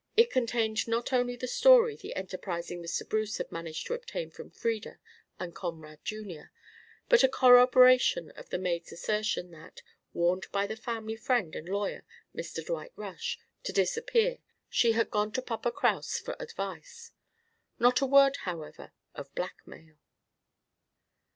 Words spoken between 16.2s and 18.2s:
advice. Not a